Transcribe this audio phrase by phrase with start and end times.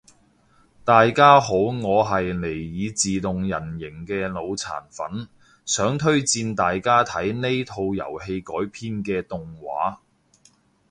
[0.83, 5.27] 大家好我係尼爾自動人形嘅腦殘粉，
[5.63, 9.97] 想推介大家睇呢套遊戲改編嘅動畫